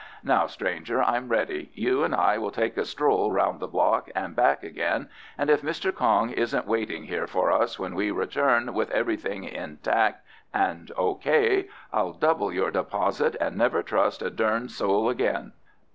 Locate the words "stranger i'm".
0.47-1.29